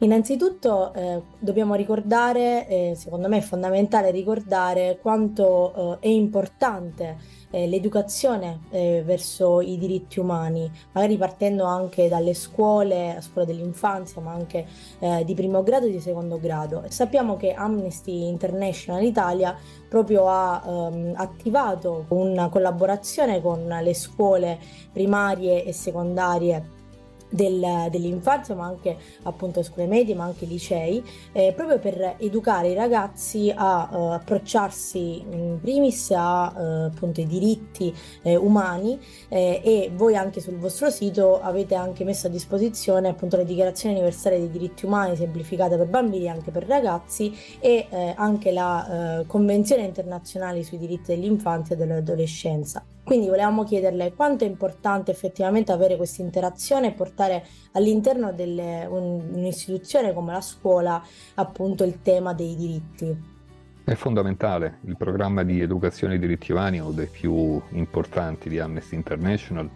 [0.02, 7.18] Innanzitutto eh, dobbiamo ricordare, eh, secondo me è fondamentale ricordare quanto eh, è importante
[7.50, 14.22] eh, l'educazione eh, verso i diritti umani, magari partendo anche dalle scuole, a scuola dell'infanzia,
[14.22, 14.66] ma anche
[15.00, 16.86] eh, di primo grado e di secondo grado.
[16.88, 19.54] Sappiamo che Amnesty International Italia
[19.90, 24.60] proprio ha ehm, attivato una collaborazione con le scuole
[24.94, 26.78] primarie e secondarie
[27.30, 32.74] del, dell'infanzia, ma anche appunto scuole medie, ma anche licei, eh, proprio per educare i
[32.74, 39.92] ragazzi a uh, approcciarsi in primis a uh, appunto i diritti eh, umani eh, e
[39.94, 44.50] voi anche sul vostro sito avete anche messo a disposizione appunto la dichiarazione universale dei
[44.50, 50.64] diritti umani semplificata per bambini e anche per ragazzi e eh, anche la convenzione internazionale
[50.64, 52.84] sui diritti dell'infanzia e dell'adolescenza.
[53.10, 60.14] Quindi volevamo chiederle quanto è importante effettivamente avere questa interazione e portare all'interno di un'istituzione
[60.14, 63.18] come la scuola appunto il tema dei diritti.
[63.84, 68.60] È fondamentale, il programma di educazione ai diritti umani è uno dei più importanti di
[68.60, 69.68] Amnesty International.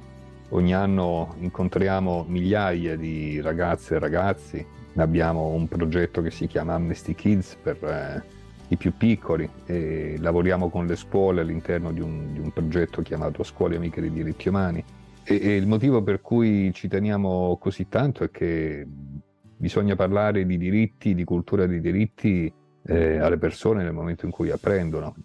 [0.50, 4.64] Ogni anno incontriamo migliaia di ragazze e ragazzi,
[4.98, 8.33] abbiamo un progetto che si chiama Amnesty Kids per eh,
[8.74, 13.44] i più piccoli e lavoriamo con le scuole all'interno di un, di un progetto chiamato
[13.44, 14.84] Scuole Amiche dei Diritti Umani.
[15.24, 18.86] E, e, il motivo per cui ci teniamo così tanto è che
[19.56, 22.52] bisogna parlare di diritti, di cultura dei diritti
[22.86, 25.16] eh, alle persone nel momento in cui apprendono.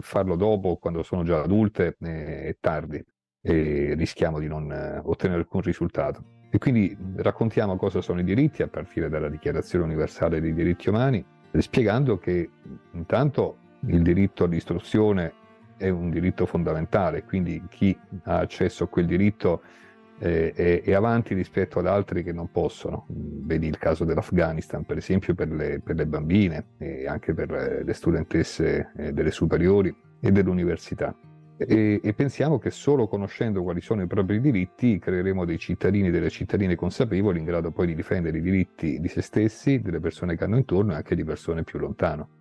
[0.00, 3.04] Farlo dopo, quando sono già adulte, eh, è tardi
[3.44, 6.24] e rischiamo di non eh, ottenere alcun risultato.
[6.50, 11.24] E quindi raccontiamo cosa sono i diritti a partire dalla Dichiarazione universale dei diritti umani
[11.60, 12.48] spiegando che
[12.92, 15.40] intanto il diritto all'istruzione
[15.76, 19.62] è un diritto fondamentale, quindi chi ha accesso a quel diritto
[20.18, 23.06] eh, è, è, avanti rispetto ad altri che non possono.
[23.08, 27.82] Vedi il caso dell'Afghanistan, per esempio, per le, per le bambine e anche per eh,
[27.82, 31.14] le studentesse eh, delle superiori e dell'università
[31.56, 36.10] e, e, pensiamo che solo conoscendo quali sono i propri diritti creeremo dei cittadini e
[36.10, 40.36] delle cittadine consapevoli in grado poi di difendere i diritti di se stessi, delle persone
[40.36, 42.40] che hanno intorno e anche di persone più lontano.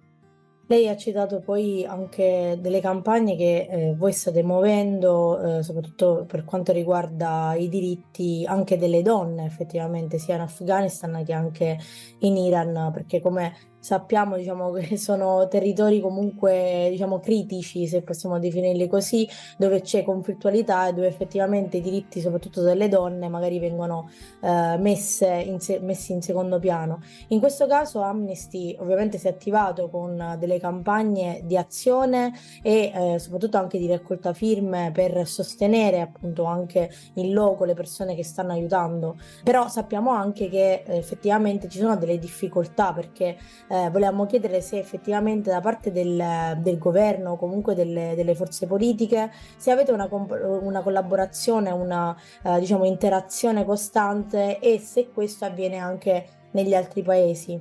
[0.71, 6.45] Lei ha citato poi anche delle campagne che eh, voi state muovendo, eh, soprattutto per
[6.45, 11.77] quanto riguarda i diritti anche delle donne, effettivamente, sia in Afghanistan che anche
[12.19, 18.87] in Iran, perché come sappiamo diciamo, che sono territori comunque diciamo, critici, se possiamo definirli
[18.87, 24.09] così, dove c'è conflittualità e dove effettivamente i diritti, soprattutto delle donne, magari vengono
[24.41, 27.01] eh, in se- messi in secondo piano.
[27.29, 33.19] In questo caso Amnesty ovviamente si è attivato con delle campagne di azione e eh,
[33.19, 38.51] soprattutto anche di raccolta firme per sostenere appunto anche in loco le persone che stanno
[38.51, 39.17] aiutando.
[39.43, 43.37] Però sappiamo anche che eh, effettivamente ci sono delle difficoltà perché
[43.71, 48.67] eh, volevamo chiedere se effettivamente da parte del, del governo o comunque delle, delle, forze
[48.67, 55.77] politiche se avete una, una collaborazione, una eh, diciamo, interazione costante e se questo avviene
[55.77, 57.59] anche negli altri paesi.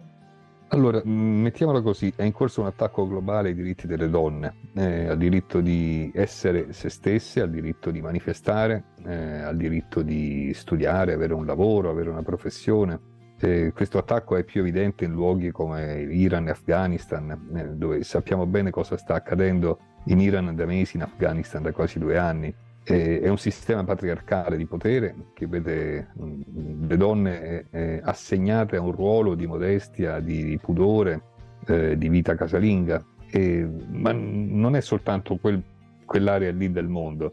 [0.73, 5.09] Allora, mm, mettiamola così, è in corso un attacco globale ai diritti delle donne, eh,
[5.09, 11.13] al diritto di essere se stesse, al diritto di manifestare, eh, al diritto di studiare,
[11.13, 13.10] avere un lavoro, avere una professione.
[13.43, 18.45] Eh, questo attacco è più evidente in luoghi come Iran e Afghanistan, eh, dove sappiamo
[18.45, 22.55] bene cosa sta accadendo in Iran da mesi, in Afghanistan da quasi due anni.
[22.85, 28.77] Eh, è un sistema patriarcale di potere che vede mh, mm, le donne eh, assegnate
[28.77, 31.23] a un ruolo di modestia, di, di pudore,
[31.67, 33.03] eh, di vita casalinga.
[33.93, 35.63] ma non è soltanto quel,
[36.05, 37.33] quell'area lì del mondo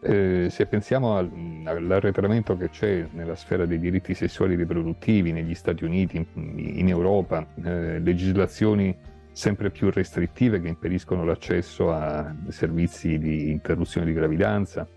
[0.00, 1.30] eh, se pensiamo al,
[1.64, 6.26] all'arretramento che c'è nella sfera dei diritti sessuali riproduttivi negli Stati Uniti, in,
[6.58, 8.96] in Europa, eh, legislazioni
[9.32, 14.88] sempre più restrittive che impediscono l'accesso a servizi di interruzione di gravidanza,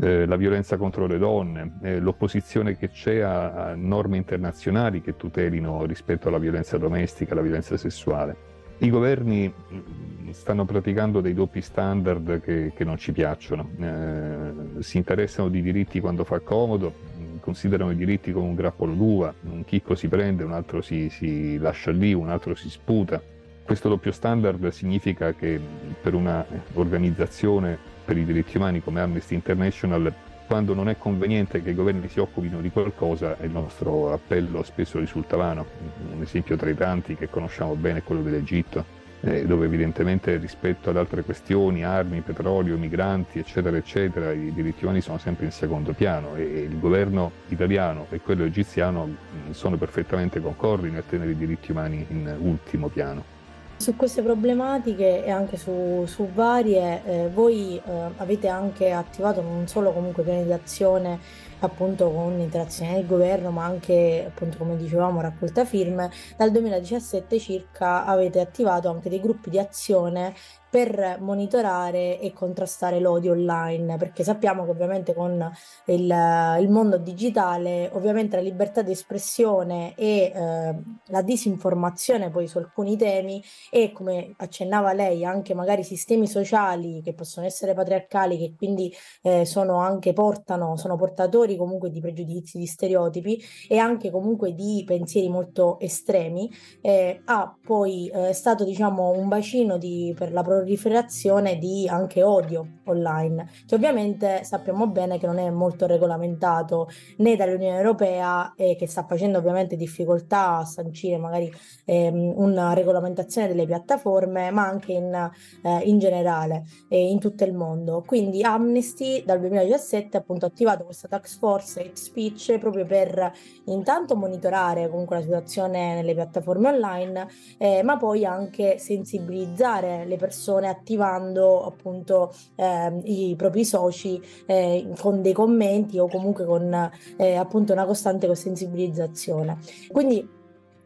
[0.00, 5.16] eh, la violenza contro le donne, eh, l'opposizione che c'è a, a norme internazionali che
[5.16, 8.47] tutelino rispetto alla violenza domestica, alla violenza sessuale.
[8.80, 14.98] I governi mm, stanno praticando dei doppi standard che, che non ci piacciono, eh, si
[14.98, 19.64] interessano di diritti quando fa comodo, mm, considerano i diritti come un grappolo d'uva, un
[19.64, 23.20] chicco si prende, un altro si, si lascia lì, un altro si sputa.
[23.64, 25.60] Questo doppio standard significa che
[26.00, 30.12] per un'organizzazione per i diritti umani come Amnesty International
[30.48, 34.98] quando non è conveniente che i governi si occupino di qualcosa il nostro appello spesso
[34.98, 35.66] risulta vano.
[36.10, 38.82] Un esempio tra i tanti che conosciamo bene è quello dell'Egitto,
[39.20, 45.02] eh, dove evidentemente rispetto ad altre questioni, armi, petrolio, migranti, eccetera, eccetera, i diritti umani
[45.02, 49.16] sono sempre in secondo piano e il governo italiano e quello egiziano
[49.50, 53.37] sono perfettamente concordi nel tenere i diritti umani in ultimo piano.
[53.78, 57.82] Su queste problematiche e anche su, su varie, eh, voi eh,
[58.16, 61.20] avete anche attivato non solo comunque piani di azione
[61.60, 66.10] appunto con interazione del governo, ma anche appunto come dicevamo raccolta firme.
[66.36, 70.34] Dal 2017 circa avete attivato anche dei gruppi di azione
[70.70, 75.50] per monitorare e contrastare l'odio online, perché sappiamo che ovviamente con
[75.86, 80.74] il, il mondo digitale, ovviamente la libertà di espressione e eh,
[81.06, 87.14] la disinformazione poi su alcuni temi e come accennava lei anche magari sistemi sociali che
[87.14, 92.66] possono essere patriarcali, che quindi eh, sono anche portano, sono portatori comunque di pregiudizi, di
[92.66, 99.28] stereotipi e anche comunque di pensieri molto estremi, eh, ha poi eh, stato diciamo un
[99.28, 105.38] bacino di, per la proliferazione di anche odio online, che ovviamente sappiamo bene che non
[105.38, 106.88] è molto regolamentato
[107.18, 111.52] né dall'Unione Europea e che sta facendo ovviamente difficoltà a sancire magari
[111.84, 115.30] ehm, una regolamentazione delle piattaforme, ma anche in,
[115.62, 118.02] eh, in generale e in tutto il mondo.
[118.06, 123.32] Quindi Amnesty dal 2017 appunto ha attivato questa tax force hate speech proprio per
[123.64, 127.28] intanto monitorare comunque la situazione nelle piattaforme online,
[127.58, 135.22] eh, ma poi anche sensibilizzare le persone attivando appunto eh, i propri soci eh, con
[135.22, 139.58] dei commenti o comunque con eh, appunto una costante sensibilizzazione.
[139.90, 140.36] Quindi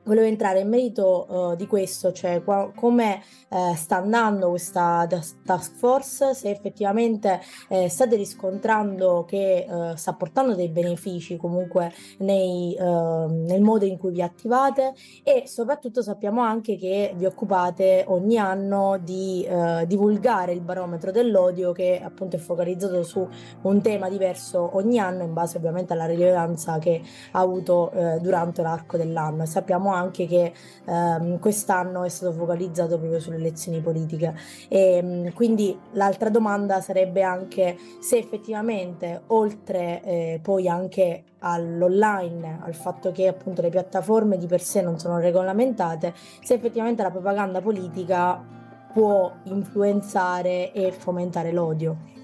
[0.05, 3.23] Volevo entrare in merito uh, di questo, cioè qua, come
[3.53, 5.07] eh, sta andando questa
[5.45, 12.75] task force, se effettivamente eh, state riscontrando che eh, sta portando dei benefici comunque nei,
[12.75, 18.39] ehm, nel modo in cui vi attivate e soprattutto sappiamo anche che vi occupate ogni
[18.39, 23.29] anno di eh, divulgare il barometro dell'odio che appunto è focalizzato su
[23.63, 28.63] un tema diverso ogni anno in base ovviamente alla rilevanza che ha avuto eh, durante
[28.63, 29.45] l'arco dell'anno.
[29.45, 30.53] Sappiamo anche che
[30.87, 34.35] ehm, quest'anno è stato focalizzato proprio sulle elezioni politiche.
[34.69, 42.75] E, ehm, quindi l'altra domanda sarebbe anche se effettivamente, oltre eh, poi anche all'online, al
[42.75, 47.61] fatto che appunto le piattaforme di per sé non sono regolamentate, se effettivamente la propaganda
[47.61, 48.61] politica
[48.93, 52.22] può influenzare e fomentare l'odio.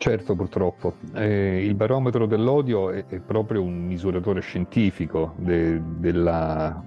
[0.00, 0.94] Certo, purtroppo.
[1.12, 6.82] Eh, il barometro dell'odio è, è, proprio un misuratore scientifico de, della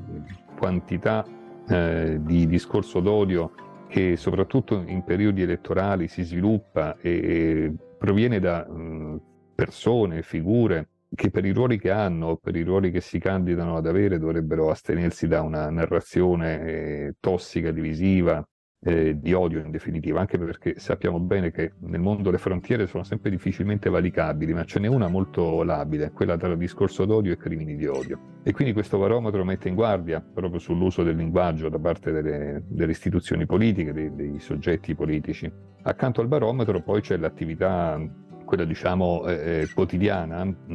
[0.57, 1.24] quantità
[1.70, 3.51] eh, di discorso d'odio
[3.88, 9.22] che soprattutto in periodi elettorali si sviluppa e, e proviene da mh,
[9.53, 13.86] persone, figure che per i ruoli che hanno, per i ruoli che si candidano ad
[13.86, 18.43] avere, dovrebbero astenersi da una narrazione eh, tossica, divisiva,
[18.84, 23.03] eh, di odio in definitiva, anche perché sappiamo bene che nel mondo le frontiere sono
[23.03, 27.75] sempre difficilmente valicabili, ma ce n'è una molto labile, quella tra discorso d'odio e crimini
[27.75, 28.19] di odio.
[28.43, 32.91] E quindi questo barometro mette in guardia proprio sull'uso del linguaggio da parte delle, delle
[32.91, 35.51] istituzioni politiche, dei, dei soggetti politici.
[35.84, 37.99] Accanto al barometro poi c'è l'attività
[38.43, 40.73] quella diciamo eh, eh, quotidiana mh,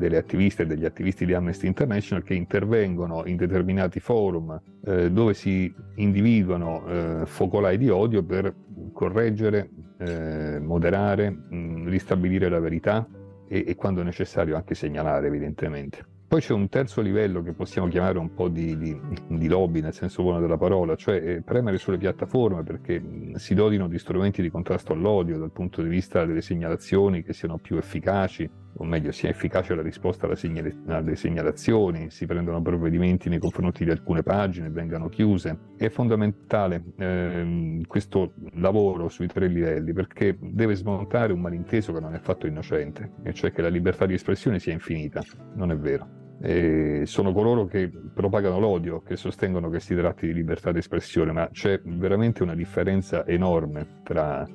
[0.00, 5.34] delle attiviste e degli attivisti di Amnesty International che intervengono in determinati forum eh, dove
[5.34, 8.52] si individuano eh, focolai di odio per
[8.92, 13.06] correggere, eh, moderare, mh, ristabilire la verità
[13.46, 16.04] e, e quando necessario anche segnalare evidentemente.
[16.30, 18.96] Poi c'è un terzo livello che possiamo chiamare un po' di, di,
[19.26, 23.02] di lobby nel senso buono della parola, cioè eh, premere sulle piattaforme perché
[23.34, 27.58] si dodino di strumenti di contrasto all'odio dal punto di vista delle segnalazioni che siano
[27.58, 33.28] più efficaci, o meglio sia efficace la risposta alle, segnal- alle segnalazioni, si prendono provvedimenti
[33.28, 35.58] nei confronti di alcune pagine, vengano chiuse.
[35.76, 42.14] È fondamentale eh, questo lavoro sui tre livelli perché deve smontare un malinteso che non
[42.14, 45.22] è fatto innocente, e cioè che la libertà di espressione sia infinita.
[45.54, 50.32] Non è vero eh, sono coloro che propagano l'odio, che sostengono che si tratti di
[50.32, 54.46] libertà di espressione, ma c'è veramente una differenza enorme tra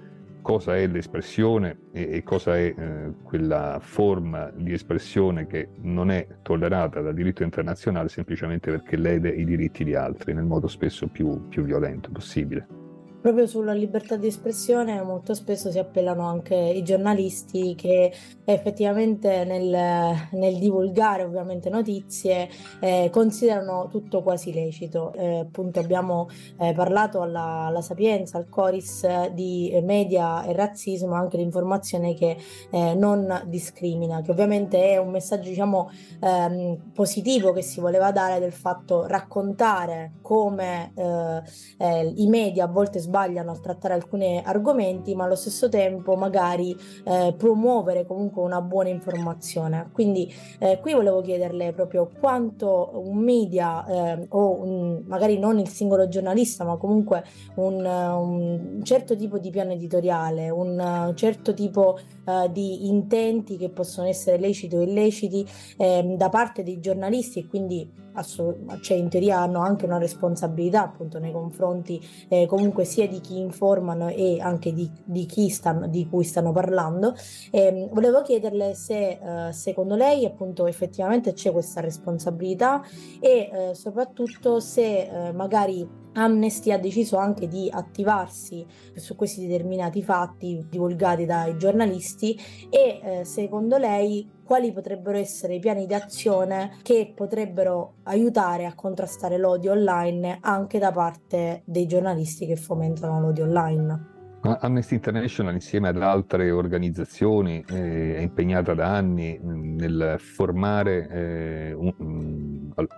[0.46, 6.28] cosa è l'espressione e, e cosa è eh, quella forma di espressione che non è
[6.44, 11.48] tollerata dal diritto internazionale semplicemente perché lede i diritti di altri nel modo spesso più,
[11.48, 12.85] più violento possibile
[13.26, 18.14] proprio sulla libertà di espressione molto spesso si appellano anche i giornalisti che
[18.44, 22.48] effettivamente nel, nel divulgare ovviamente notizie
[22.80, 25.12] eh, considerano tutto quasi lecito.
[25.14, 31.38] Eh, appunto abbiamo eh, parlato alla, alla, Sapienza, al Coris di media e razzismo, anche
[31.38, 32.38] l'informazione che
[32.70, 35.90] eh, non discrimina, che ovviamente è un messaggio diciamo
[36.22, 41.42] ehm, positivo che si voleva dare del fatto raccontare come eh,
[41.80, 46.18] eh, i media a volte sbagliano sbagliano a trattare alcuni argomenti, ma allo stesso tempo
[46.18, 49.90] magari eh, promuovere comunque una buona informazione.
[49.94, 55.70] Quindi eh, qui volevo chiederle proprio quanto un media eh, o un, magari non il
[55.70, 57.24] singolo giornalista, ma comunque
[57.56, 64.08] un, un certo tipo di piano editoriale, un certo tipo uh, di intenti che possono
[64.08, 65.46] essere leciti o illeciti
[65.78, 70.84] ehm, da parte dei giornalisti e quindi assolut- cioè in teoria hanno anche una responsabilità
[70.84, 75.88] appunto nei confronti eh, comunque sia di chi informano e anche di, di chi stanno,
[75.88, 77.14] di cui stanno parlando.
[77.52, 82.82] E, volevo chiederle se uh, secondo lei appunto effettivamente c'è questa responsabilità
[83.20, 90.66] e uh, soprattutto se magari Amnesty ha deciso anche di attivarsi su questi determinati fatti
[90.70, 92.38] divulgati dai giornalisti
[92.70, 98.76] e eh, secondo lei quali potrebbero essere i piani di azione che potrebbero aiutare a
[98.76, 104.14] contrastare l'odio online anche da parte dei giornalisti che fomentano l'odio online.
[104.60, 111.94] Amnesty International insieme ad altre organizzazioni eh, è impegnata da anni nel formare eh, un,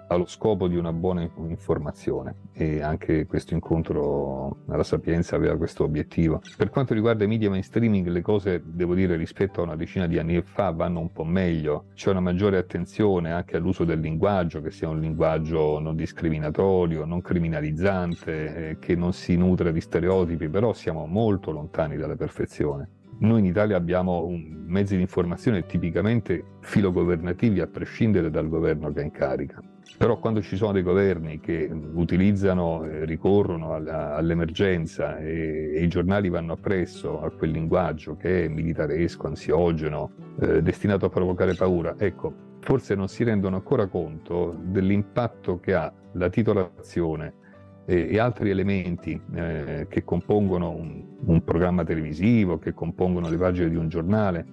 [0.07, 6.41] allo scopo di una buona informazione e anche questo incontro alla Sapienza aveva questo obiettivo.
[6.57, 10.17] Per quanto riguarda i media mainstreaming le cose devo dire rispetto a una decina di
[10.17, 14.71] anni fa vanno un po' meglio, c'è una maggiore attenzione anche all'uso del linguaggio che
[14.71, 20.73] sia un linguaggio non discriminatorio, non criminalizzante, eh, che non si nutre di stereotipi, però
[20.73, 22.96] siamo molto lontani dalla perfezione.
[23.19, 24.29] Noi in Italia abbiamo
[24.67, 29.59] mezzi di informazione tipicamente filogovernativi a prescindere dal governo che è in carica.
[29.97, 36.53] Però quando ci sono dei governi che utilizzano, ricorrono all'emergenza e, e, i giornali vanno
[36.53, 42.93] appresso a quel linguaggio che è militaresco, ansiogeno, eh, destinato a provocare paura, ecco, forse
[42.93, 47.33] non si rendono ancora conto dell'impatto che ha la titolazione
[47.89, 53.69] e, e altri elementi eh, che compongono un, un, programma televisivo, che compongono le pagine
[53.69, 54.45] di un giornale,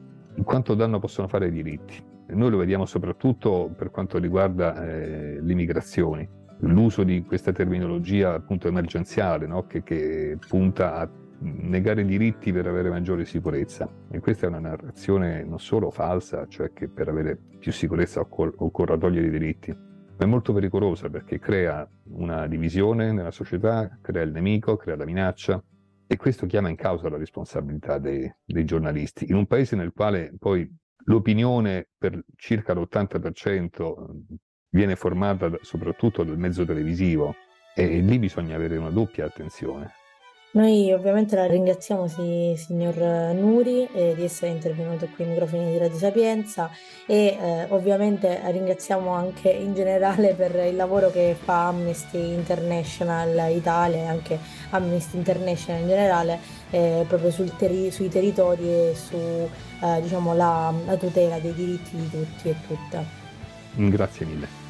[0.44, 1.96] quanto danno possono fare ai diritti.
[2.28, 6.26] Noi lo vediamo soprattutto per quanto riguarda eh, le migrazioni,
[6.60, 9.66] l'uso di questa terminologia appunto emergenziale no?
[9.66, 11.10] che, che punta a
[11.40, 13.88] negare diritti per avere maggiore sicurezza.
[14.10, 18.54] E questa è una narrazione non solo falsa, cioè che per avere più sicurezza occor-
[18.58, 19.76] occorra togliere i diritti,
[20.16, 25.62] è molto pericolosa perché crea una divisione nella società, crea il nemico, crea la minaccia
[26.06, 29.26] e questo chiama in causa la responsabilità dei, dei giornalisti.
[29.28, 30.70] In un paese nel quale poi
[31.06, 33.94] l'opinione per circa l'80%
[34.70, 37.34] viene formata soprattutto dal mezzo televisivo
[37.74, 39.90] e lì bisogna avere una doppia attenzione.
[40.54, 42.94] Noi ovviamente la ringraziamo, sì, signor
[43.34, 46.70] Nuri, eh, di essere intervenuto qui ai microfoni di Radio Sapienza
[47.06, 53.96] e eh, ovviamente ringraziamo anche in generale per il lavoro che fa Amnesty International Italia
[53.96, 54.38] e anche
[54.70, 56.38] Amnesty International in generale
[56.70, 62.10] eh, proprio teri- sui territori e su eh, diciamo, la, la tutela dei diritti di
[62.10, 63.04] tutti e tutte.
[63.74, 64.63] Grazie mille.